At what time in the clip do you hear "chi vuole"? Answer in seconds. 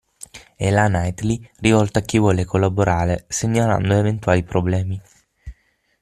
2.01-2.43